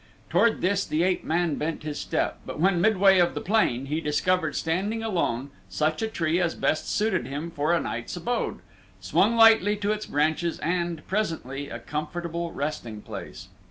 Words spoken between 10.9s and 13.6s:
presently, a comfortable resting place.